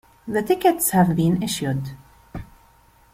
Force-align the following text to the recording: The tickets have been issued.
The 0.27 0.41
tickets 0.41 0.89
have 0.89 1.15
been 1.15 1.43
issued. 1.43 1.89